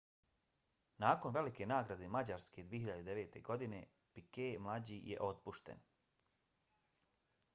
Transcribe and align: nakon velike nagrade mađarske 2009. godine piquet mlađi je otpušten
nakon 1.01 1.33
velike 1.33 1.65
nagrade 1.71 2.07
mađarske 2.15 2.63
2009. 2.71 3.37
godine 3.51 3.81
piquet 4.15 4.57
mlađi 4.69 4.97
je 5.11 5.21
otpušten 5.27 5.85